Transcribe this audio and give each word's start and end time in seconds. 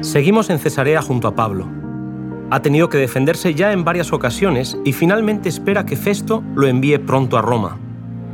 Seguimos 0.00 0.50
en 0.50 0.58
Cesarea 0.58 1.00
junto 1.00 1.28
a 1.28 1.34
Pablo. 1.36 1.68
Ha 2.50 2.60
tenido 2.60 2.88
que 2.88 2.98
defenderse 2.98 3.54
ya 3.54 3.72
en 3.72 3.84
varias 3.84 4.12
ocasiones 4.12 4.76
y 4.84 4.92
finalmente 4.92 5.48
espera 5.48 5.86
que 5.86 5.96
Festo 5.96 6.42
lo 6.56 6.66
envíe 6.66 6.98
pronto 6.98 7.38
a 7.38 7.42
Roma. 7.42 7.78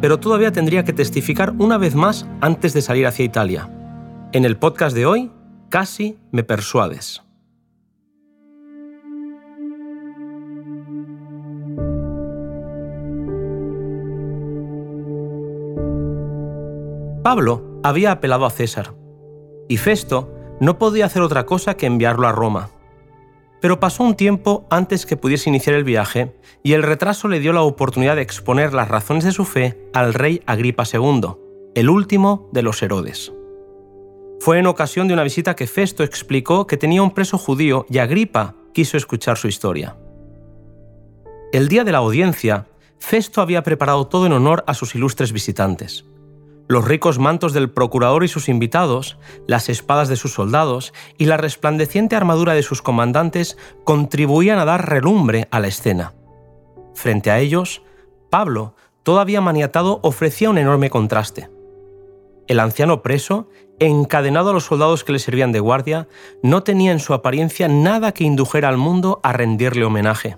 Pero 0.01 0.19
todavía 0.19 0.51
tendría 0.51 0.85
que 0.85 0.95
testificar 0.95 1.55
una 1.59 1.77
vez 1.77 1.95
más 1.95 2.27
antes 2.41 2.73
de 2.73 2.81
salir 2.81 3.07
hacia 3.07 3.25
Italia. 3.25 3.69
En 4.33 4.47
el 4.47 4.57
podcast 4.57 4.97
de 4.97 5.05
hoy, 5.05 5.31
casi 5.69 6.19
me 6.33 6.43
persuades. 6.43 7.23
Pablo 17.23 17.81
había 17.83 18.13
apelado 18.13 18.47
a 18.47 18.51
César, 18.51 18.95
y 19.71 19.77
Festo 19.77 20.29
no 20.59 20.79
podía 20.79 21.07
hacer 21.07 21.23
otra 21.23 21.47
cosa 21.47 21.77
que 21.77 21.87
enviarlo 21.87 22.27
a 22.27 22.33
Roma. 22.33 22.71
Pero 23.61 23.79
pasó 23.79 24.03
un 24.03 24.17
tiempo 24.17 24.67
antes 24.69 25.07
que 25.07 25.17
pudiese 25.17 25.49
iniciar 25.49 25.77
el 25.77 25.85
viaje, 25.85 26.35
y 26.65 26.73
el 26.73 26.83
retraso 26.83 27.29
le 27.29 27.39
dio 27.39 27.53
la 27.53 27.63
oportunidad 27.63 28.17
de 28.17 28.23
exponer 28.23 28.75
las 28.75 28.89
razones 28.89 29.23
de 29.23 29.31
su 29.31 29.45
fe 29.45 29.81
al 29.93 30.13
rey 30.13 30.43
Agripa 30.45 30.83
II, 30.93 31.37
el 31.77 31.89
último 31.89 32.49
de 32.53 32.63
los 32.63 32.83
Herodes. 32.83 33.33
Fue 34.41 34.59
en 34.59 34.67
ocasión 34.67 35.07
de 35.07 35.15
una 35.15 35.23
visita 35.23 35.55
que 35.55 35.69
Festo 35.69 36.03
explicó 36.03 36.67
que 36.67 36.77
tenía 36.77 37.05
un 37.05 37.13
preso 37.13 37.39
judío 37.39 37.87
y 37.89 37.99
Agripa 37.99 38.57
quiso 38.75 38.97
escuchar 38.97 39.39
su 39.39 39.47
historia. 39.47 39.97
El 41.53 41.69
día 41.69 41.85
de 41.85 41.93
la 41.93 41.99
audiencia, 41.99 42.67
Festo 42.99 43.41
había 43.41 43.63
preparado 43.63 44.09
todo 44.09 44.27
en 44.27 44.33
honor 44.33 44.65
a 44.67 44.75
sus 44.75 44.97
ilustres 44.97 45.31
visitantes 45.33 46.10
los 46.71 46.85
ricos 46.85 47.19
mantos 47.19 47.53
del 47.53 47.69
procurador 47.69 48.23
y 48.23 48.29
sus 48.29 48.49
invitados, 48.49 49.19
las 49.49 49.69
espadas 49.69 50.09
de 50.09 50.15
sus 50.15 50.35
soldados 50.35 50.95
y 51.19 51.25
la 51.25 51.37
resplandeciente 51.37 52.15
armadura 52.15 52.55
de 52.55 52.63
sus 52.63 52.81
comandantes 52.81 53.59
contribuían 53.83 54.61
a 54.61 54.65
dar 54.65 54.89
relumbre 54.89 55.49
a 55.51 55.59
la 55.59 55.67
escena. 55.67 56.15
Frente 56.95 57.33
a 57.33 57.41
ellos, 57.41 57.83
Pablo, 58.31 58.77
todavía 59.03 59.41
maniatado, 59.41 59.99
ofrecía 60.05 60.49
un 60.49 60.59
enorme 60.59 60.91
contraste. 60.91 61.51
El 62.47 62.61
anciano 62.61 63.03
preso, 63.03 63.49
encadenado 63.81 64.51
a 64.51 64.53
los 64.53 64.67
soldados 64.67 65.03
que 65.03 65.11
le 65.11 65.19
servían 65.19 65.51
de 65.51 65.59
guardia, 65.59 66.07
no 66.41 66.63
tenía 66.63 66.93
en 66.93 67.01
su 67.01 67.15
apariencia 67.15 67.67
nada 67.67 68.13
que 68.13 68.23
indujera 68.23 68.69
al 68.69 68.77
mundo 68.77 69.19
a 69.25 69.33
rendirle 69.33 69.85
homenaje. 69.85 70.37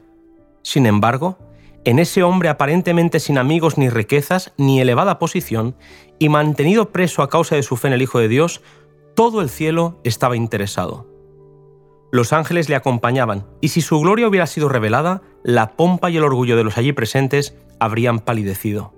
Sin 0.62 0.86
embargo, 0.86 1.36
en 1.84 1.98
ese 1.98 2.22
hombre 2.22 2.48
aparentemente 2.48 3.20
sin 3.20 3.38
amigos 3.38 3.78
ni 3.78 3.88
riquezas 3.88 4.52
ni 4.56 4.80
elevada 4.80 5.18
posición, 5.18 5.74
y 6.18 6.28
mantenido 6.28 6.90
preso 6.90 7.22
a 7.22 7.28
causa 7.28 7.56
de 7.56 7.62
su 7.62 7.76
fe 7.76 7.88
en 7.88 7.94
el 7.94 8.02
Hijo 8.02 8.18
de 8.18 8.28
Dios, 8.28 8.62
todo 9.14 9.40
el 9.40 9.50
cielo 9.50 10.00
estaba 10.04 10.36
interesado. 10.36 11.06
Los 12.12 12.32
ángeles 12.32 12.68
le 12.68 12.76
acompañaban, 12.76 13.46
y 13.60 13.68
si 13.68 13.80
su 13.80 13.98
gloria 14.00 14.28
hubiera 14.28 14.46
sido 14.46 14.68
revelada, 14.68 15.22
la 15.42 15.72
pompa 15.72 16.10
y 16.10 16.18
el 16.18 16.24
orgullo 16.24 16.56
de 16.56 16.64
los 16.64 16.78
allí 16.78 16.92
presentes 16.92 17.56
habrían 17.80 18.20
palidecido. 18.20 18.92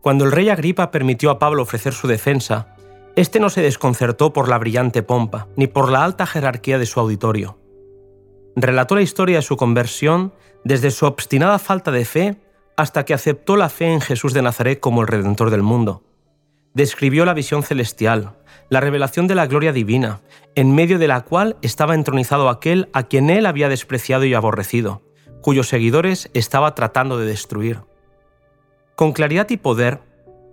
Cuando 0.00 0.24
el 0.24 0.32
rey 0.32 0.48
Agripa 0.48 0.90
permitió 0.90 1.30
a 1.30 1.38
Pablo 1.38 1.62
ofrecer 1.62 1.92
su 1.92 2.08
defensa, 2.08 2.74
éste 3.16 3.38
no 3.38 3.50
se 3.50 3.60
desconcertó 3.60 4.32
por 4.32 4.48
la 4.48 4.58
brillante 4.58 5.02
pompa, 5.02 5.46
ni 5.56 5.66
por 5.66 5.92
la 5.92 6.04
alta 6.04 6.26
jerarquía 6.26 6.78
de 6.78 6.86
su 6.86 6.98
auditorio. 6.98 7.59
Relató 8.56 8.96
la 8.96 9.02
historia 9.02 9.36
de 9.36 9.42
su 9.42 9.56
conversión 9.56 10.32
desde 10.64 10.90
su 10.90 11.06
obstinada 11.06 11.58
falta 11.58 11.90
de 11.90 12.04
fe 12.04 12.36
hasta 12.76 13.04
que 13.04 13.14
aceptó 13.14 13.56
la 13.56 13.68
fe 13.68 13.92
en 13.92 14.00
Jesús 14.00 14.32
de 14.32 14.42
Nazaret 14.42 14.80
como 14.80 15.02
el 15.02 15.08
Redentor 15.08 15.50
del 15.50 15.62
mundo. 15.62 16.02
Describió 16.74 17.24
la 17.24 17.34
visión 17.34 17.62
celestial, 17.62 18.36
la 18.68 18.80
revelación 18.80 19.26
de 19.26 19.34
la 19.34 19.46
gloria 19.46 19.72
divina, 19.72 20.20
en 20.54 20.74
medio 20.74 20.98
de 20.98 21.08
la 21.08 21.22
cual 21.22 21.56
estaba 21.62 21.94
entronizado 21.94 22.48
aquel 22.48 22.88
a 22.92 23.04
quien 23.04 23.28
él 23.30 23.46
había 23.46 23.68
despreciado 23.68 24.24
y 24.24 24.34
aborrecido, 24.34 25.02
cuyos 25.42 25.68
seguidores 25.68 26.30
estaba 26.34 26.74
tratando 26.74 27.18
de 27.18 27.26
destruir. 27.26 27.80
Con 28.96 29.12
claridad 29.12 29.48
y 29.50 29.56
poder, 29.56 30.00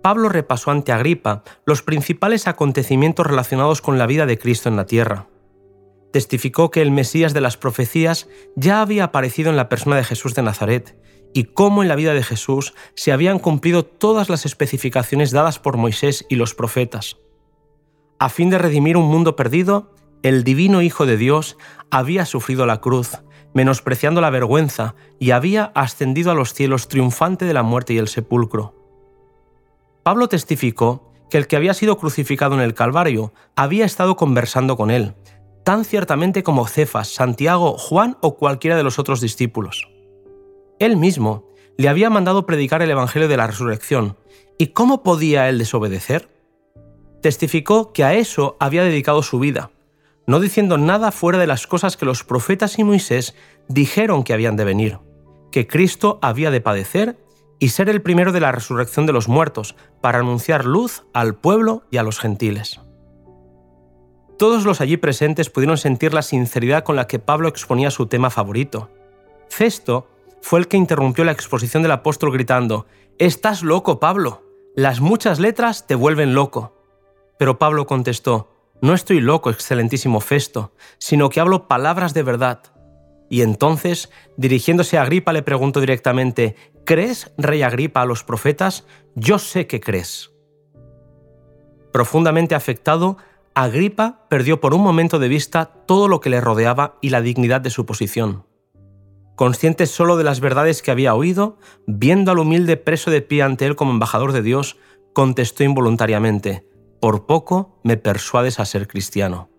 Pablo 0.02 0.28
repasó 0.28 0.70
ante 0.70 0.92
Agripa 0.92 1.42
los 1.64 1.82
principales 1.82 2.46
acontecimientos 2.46 3.26
relacionados 3.26 3.80
con 3.80 3.98
la 3.98 4.06
vida 4.06 4.26
de 4.26 4.38
Cristo 4.38 4.68
en 4.68 4.76
la 4.76 4.86
tierra 4.86 5.26
testificó 6.12 6.70
que 6.70 6.82
el 6.82 6.90
Mesías 6.90 7.34
de 7.34 7.40
las 7.40 7.56
profecías 7.56 8.28
ya 8.56 8.80
había 8.80 9.04
aparecido 9.04 9.50
en 9.50 9.56
la 9.56 9.68
persona 9.68 9.96
de 9.96 10.04
Jesús 10.04 10.34
de 10.34 10.42
Nazaret 10.42 10.96
y 11.34 11.44
cómo 11.44 11.82
en 11.82 11.88
la 11.88 11.96
vida 11.96 12.14
de 12.14 12.22
Jesús 12.22 12.74
se 12.94 13.12
habían 13.12 13.38
cumplido 13.38 13.84
todas 13.84 14.28
las 14.28 14.46
especificaciones 14.46 15.30
dadas 15.30 15.58
por 15.58 15.76
Moisés 15.76 16.24
y 16.28 16.36
los 16.36 16.54
profetas. 16.54 17.18
A 18.18 18.28
fin 18.28 18.50
de 18.50 18.58
redimir 18.58 18.96
un 18.96 19.06
mundo 19.06 19.36
perdido, 19.36 19.94
el 20.22 20.42
divino 20.42 20.82
Hijo 20.82 21.06
de 21.06 21.16
Dios 21.16 21.56
había 21.90 22.26
sufrido 22.26 22.66
la 22.66 22.80
cruz, 22.80 23.18
menospreciando 23.54 24.20
la 24.20 24.30
vergüenza, 24.30 24.94
y 25.18 25.30
había 25.30 25.64
ascendido 25.74 26.30
a 26.30 26.34
los 26.34 26.52
cielos 26.54 26.88
triunfante 26.88 27.44
de 27.44 27.54
la 27.54 27.62
muerte 27.62 27.94
y 27.94 27.98
el 27.98 28.08
sepulcro. 28.08 28.74
Pablo 30.02 30.28
testificó 30.28 31.12
que 31.30 31.38
el 31.38 31.46
que 31.46 31.56
había 31.56 31.74
sido 31.74 31.98
crucificado 31.98 32.54
en 32.54 32.60
el 32.60 32.74
Calvario 32.74 33.32
había 33.54 33.84
estado 33.84 34.16
conversando 34.16 34.76
con 34.76 34.90
él, 34.90 35.14
tan 35.68 35.84
ciertamente 35.84 36.42
como 36.42 36.66
Cefas, 36.66 37.08
Santiago, 37.08 37.76
Juan 37.76 38.16
o 38.22 38.38
cualquiera 38.38 38.74
de 38.74 38.82
los 38.82 38.98
otros 38.98 39.20
discípulos. 39.20 39.86
Él 40.78 40.96
mismo 40.96 41.46
le 41.76 41.90
había 41.90 42.08
mandado 42.08 42.46
predicar 42.46 42.80
el 42.80 42.90
Evangelio 42.90 43.28
de 43.28 43.36
la 43.36 43.46
Resurrección, 43.46 44.16
¿y 44.56 44.68
cómo 44.68 45.02
podía 45.02 45.46
él 45.50 45.58
desobedecer? 45.58 46.30
Testificó 47.20 47.92
que 47.92 48.02
a 48.02 48.14
eso 48.14 48.56
había 48.60 48.82
dedicado 48.82 49.22
su 49.22 49.40
vida, 49.40 49.70
no 50.26 50.40
diciendo 50.40 50.78
nada 50.78 51.12
fuera 51.12 51.38
de 51.38 51.46
las 51.46 51.66
cosas 51.66 51.98
que 51.98 52.06
los 52.06 52.24
profetas 52.24 52.78
y 52.78 52.84
Moisés 52.84 53.34
dijeron 53.68 54.24
que 54.24 54.32
habían 54.32 54.56
de 54.56 54.64
venir, 54.64 54.98
que 55.52 55.66
Cristo 55.66 56.18
había 56.22 56.50
de 56.50 56.62
padecer 56.62 57.18
y 57.58 57.68
ser 57.68 57.90
el 57.90 58.00
primero 58.00 58.32
de 58.32 58.40
la 58.40 58.52
resurrección 58.52 59.04
de 59.04 59.12
los 59.12 59.28
muertos, 59.28 59.76
para 60.00 60.20
anunciar 60.20 60.64
luz 60.64 61.04
al 61.12 61.34
pueblo 61.34 61.84
y 61.90 61.98
a 61.98 62.02
los 62.02 62.18
gentiles. 62.18 62.80
Todos 64.38 64.64
los 64.64 64.80
allí 64.80 64.96
presentes 64.96 65.50
pudieron 65.50 65.78
sentir 65.78 66.14
la 66.14 66.22
sinceridad 66.22 66.84
con 66.84 66.94
la 66.94 67.08
que 67.08 67.18
Pablo 67.18 67.48
exponía 67.48 67.90
su 67.90 68.06
tema 68.06 68.30
favorito. 68.30 68.88
Festo 69.48 70.06
fue 70.40 70.60
el 70.60 70.68
que 70.68 70.76
interrumpió 70.76 71.24
la 71.24 71.32
exposición 71.32 71.82
del 71.82 71.90
apóstol 71.90 72.32
gritando, 72.32 72.86
Estás 73.18 73.64
loco, 73.64 73.98
Pablo. 73.98 74.44
Las 74.76 75.00
muchas 75.00 75.40
letras 75.40 75.88
te 75.88 75.96
vuelven 75.96 76.34
loco. 76.34 76.72
Pero 77.36 77.58
Pablo 77.58 77.86
contestó, 77.86 78.52
No 78.80 78.94
estoy 78.94 79.20
loco, 79.20 79.50
excelentísimo 79.50 80.20
Festo, 80.20 80.72
sino 80.98 81.30
que 81.30 81.40
hablo 81.40 81.66
palabras 81.66 82.14
de 82.14 82.22
verdad. 82.22 82.62
Y 83.28 83.42
entonces, 83.42 84.08
dirigiéndose 84.36 84.98
a 84.98 85.02
Agripa, 85.02 85.32
le 85.32 85.42
preguntó 85.42 85.80
directamente, 85.80 86.54
¿Crees, 86.84 87.32
rey 87.38 87.62
Agripa, 87.62 88.02
a 88.02 88.06
los 88.06 88.22
profetas? 88.22 88.86
Yo 89.16 89.40
sé 89.40 89.66
que 89.66 89.80
crees. 89.80 90.30
Profundamente 91.92 92.54
afectado, 92.54 93.16
Agripa 93.60 94.24
perdió 94.28 94.60
por 94.60 94.72
un 94.72 94.82
momento 94.82 95.18
de 95.18 95.26
vista 95.26 95.64
todo 95.64 96.06
lo 96.06 96.20
que 96.20 96.30
le 96.30 96.40
rodeaba 96.40 96.96
y 97.00 97.10
la 97.10 97.22
dignidad 97.22 97.60
de 97.60 97.70
su 97.70 97.86
posición. 97.86 98.46
Consciente 99.34 99.86
solo 99.86 100.16
de 100.16 100.22
las 100.22 100.38
verdades 100.38 100.80
que 100.80 100.92
había 100.92 101.16
oído, 101.16 101.58
viendo 101.84 102.30
al 102.30 102.38
humilde 102.38 102.76
preso 102.76 103.10
de 103.10 103.20
pie 103.20 103.42
ante 103.42 103.66
él 103.66 103.74
como 103.74 103.90
embajador 103.90 104.30
de 104.30 104.42
Dios, 104.42 104.76
contestó 105.12 105.64
involuntariamente, 105.64 106.68
Por 107.00 107.26
poco 107.26 107.80
me 107.82 107.96
persuades 107.96 108.60
a 108.60 108.64
ser 108.64 108.86
cristiano. 108.86 109.50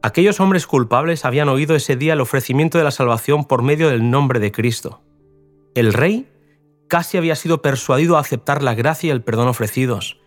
Aquellos 0.00 0.38
hombres 0.38 0.68
culpables 0.68 1.24
habían 1.24 1.48
oído 1.48 1.74
ese 1.74 1.96
día 1.96 2.12
el 2.12 2.20
ofrecimiento 2.20 2.78
de 2.78 2.84
la 2.84 2.92
salvación 2.92 3.46
por 3.46 3.62
medio 3.62 3.90
del 3.90 4.12
nombre 4.12 4.38
de 4.38 4.52
Cristo. 4.52 5.02
El 5.74 5.92
rey 5.92 6.28
casi 6.86 7.18
había 7.18 7.34
sido 7.34 7.62
persuadido 7.62 8.16
a 8.16 8.20
aceptar 8.20 8.62
la 8.62 8.76
gracia 8.76 9.08
y 9.08 9.10
el 9.10 9.24
perdón 9.24 9.48
ofrecidos, 9.48 10.20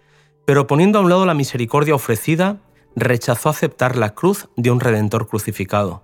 pero 0.48 0.66
poniendo 0.66 0.98
a 0.98 1.02
un 1.02 1.10
lado 1.10 1.26
la 1.26 1.34
misericordia 1.34 1.94
ofrecida, 1.94 2.62
rechazó 2.96 3.50
aceptar 3.50 3.98
la 3.98 4.16
cruz 4.16 4.48
de 4.56 4.72
un 4.72 4.80
redentor 4.80 5.28
crucificado. 5.28 6.04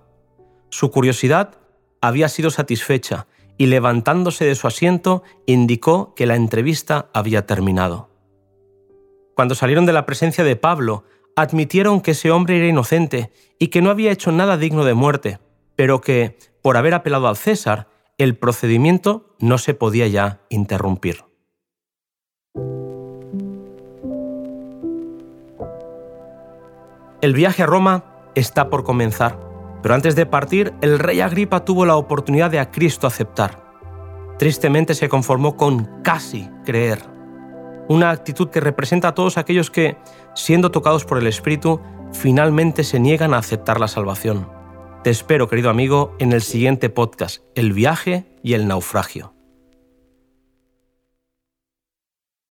Su 0.68 0.90
curiosidad 0.90 1.54
había 2.02 2.28
sido 2.28 2.50
satisfecha 2.50 3.26
y 3.56 3.68
levantándose 3.68 4.44
de 4.44 4.54
su 4.54 4.66
asiento 4.66 5.22
indicó 5.46 6.14
que 6.14 6.26
la 6.26 6.36
entrevista 6.36 7.08
había 7.14 7.46
terminado. 7.46 8.10
Cuando 9.34 9.54
salieron 9.54 9.86
de 9.86 9.94
la 9.94 10.04
presencia 10.04 10.44
de 10.44 10.56
Pablo, 10.56 11.04
admitieron 11.36 12.02
que 12.02 12.10
ese 12.10 12.30
hombre 12.30 12.58
era 12.58 12.68
inocente 12.68 13.32
y 13.58 13.68
que 13.68 13.80
no 13.80 13.88
había 13.88 14.12
hecho 14.12 14.30
nada 14.30 14.58
digno 14.58 14.84
de 14.84 14.92
muerte, 14.92 15.38
pero 15.74 16.02
que, 16.02 16.36
por 16.60 16.76
haber 16.76 16.92
apelado 16.92 17.28
al 17.28 17.38
César, 17.38 17.88
el 18.18 18.36
procedimiento 18.36 19.34
no 19.38 19.56
se 19.56 19.72
podía 19.72 20.06
ya 20.06 20.42
interrumpir. 20.50 21.24
El 27.24 27.32
viaje 27.32 27.62
a 27.62 27.66
Roma 27.66 28.04
está 28.34 28.68
por 28.68 28.84
comenzar, 28.84 29.40
pero 29.82 29.94
antes 29.94 30.14
de 30.14 30.26
partir, 30.26 30.74
el 30.82 30.98
rey 30.98 31.22
Agripa 31.22 31.64
tuvo 31.64 31.86
la 31.86 31.96
oportunidad 31.96 32.50
de 32.50 32.58
a 32.58 32.70
Cristo 32.70 33.06
aceptar. 33.06 33.64
Tristemente 34.38 34.92
se 34.92 35.08
conformó 35.08 35.56
con 35.56 36.02
casi 36.02 36.50
creer. 36.66 36.98
una 37.88 38.10
actitud 38.10 38.50
que 38.50 38.60
representa 38.60 39.08
a 39.08 39.14
todos 39.14 39.38
aquellos 39.38 39.70
que, 39.70 39.96
siendo 40.34 40.70
tocados 40.70 41.06
por 41.06 41.16
el 41.16 41.26
Espíritu, 41.26 41.80
finalmente 42.12 42.84
se 42.84 43.00
niegan 43.00 43.32
a 43.32 43.38
aceptar 43.38 43.80
la 43.80 43.88
salvación. 43.88 44.46
Te 45.02 45.08
espero, 45.08 45.48
querido 45.48 45.70
amigo, 45.70 46.14
en 46.18 46.32
el 46.32 46.42
siguiente 46.42 46.90
podcast, 46.90 47.42
El 47.54 47.72
viaje 47.72 48.26
y 48.42 48.52
el 48.52 48.68
naufragio. 48.68 49.32